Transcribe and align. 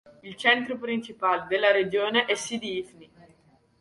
Il 0.23 0.35
centro 0.35 0.79
principale 0.79 1.45
della 1.47 1.69
regione 1.69 2.25
è 2.25 2.33
Sidi 2.33 2.77
Ifni. 2.79 3.09